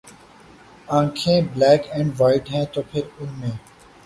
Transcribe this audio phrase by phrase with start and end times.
[0.87, 3.55] آنکھیں’ black and white ‘ہیں تو پھر ان میں